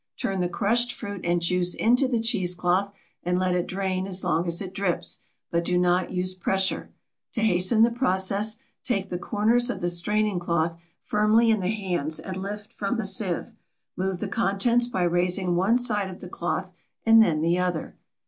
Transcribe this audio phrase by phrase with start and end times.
[0.17, 4.23] Turn the crushed fruit and juice into the cheese cloth, and let it drain as
[4.23, 5.19] long as it drips,
[5.51, 6.89] but do not use pressure.
[7.33, 12.19] To hasten the process take the corners of the straining cloth firmly in the hands
[12.19, 13.51] and lift from the sieve;
[13.95, 16.71] move the contents by raising one side of the cloth
[17.05, 17.95] and then the other.